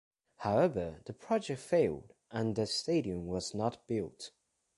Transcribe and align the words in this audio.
However, 0.37 0.99
the 1.05 1.13
project 1.13 1.61
failed, 1.61 2.15
and 2.31 2.55
the 2.55 2.65
stadium 2.65 3.27
was 3.27 3.53
not 3.53 3.85
built. 3.87 4.31